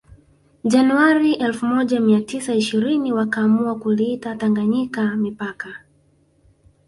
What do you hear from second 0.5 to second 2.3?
Januari elfu moja mia